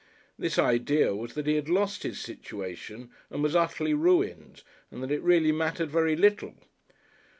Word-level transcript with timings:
This 0.39 0.57
idea 0.57 1.15
was 1.15 1.35
that 1.35 1.45
he 1.45 1.53
had 1.53 1.69
lost 1.69 2.01
his 2.01 2.19
situation 2.19 3.11
and 3.29 3.43
was 3.43 3.55
utterly 3.55 3.93
ruined 3.93 4.63
and 4.89 5.03
that 5.03 5.11
it 5.11 5.21
really 5.21 5.51
mattered 5.51 5.91
very 5.91 6.15
little. 6.15 6.55